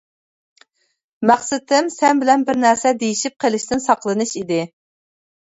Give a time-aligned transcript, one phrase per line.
[1.31, 4.63] مەقسىتىم سەن بىلەن بىرنەرسە دېيىشىپ قېلىشتىن ساقلىنىش ئىدى.